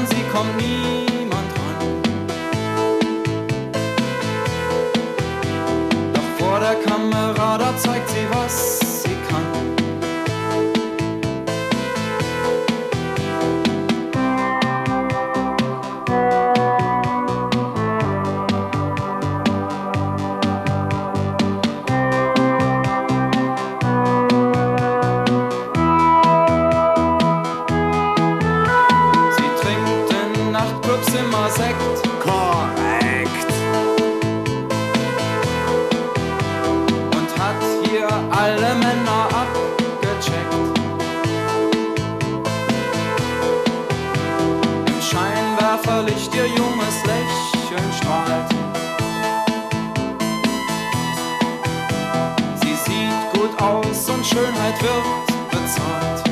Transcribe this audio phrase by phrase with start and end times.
[0.00, 1.88] an sie kommt niemand ran.
[6.14, 8.89] Doch vor der Kamera, da zeigt sie was.
[31.60, 32.08] Sekt.
[32.20, 33.52] Korrekt.
[37.16, 40.78] und hat hier alle Männer abgecheckt.
[44.86, 48.50] Im Scheinwerferlicht ihr junges Lächeln strahlt.
[52.62, 56.29] Sie sieht gut aus und Schönheit wird bezahlt.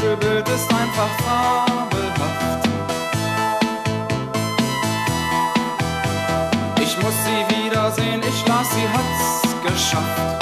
[0.00, 2.68] Titelbild ist einfach fabelhaft.
[6.80, 10.39] Ich muss sie wiedersehen, ich las, sie hat's geschafft.